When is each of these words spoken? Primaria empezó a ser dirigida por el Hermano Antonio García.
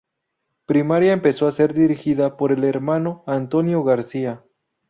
Primaria 0.65 1.13
empezó 1.13 1.45
a 1.45 1.51
ser 1.51 1.75
dirigida 1.75 2.35
por 2.35 2.51
el 2.51 2.63
Hermano 2.63 3.23
Antonio 3.27 3.83
García. 3.83 4.43